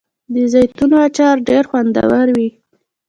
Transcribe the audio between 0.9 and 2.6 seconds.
اچار ډیر خوندور وي.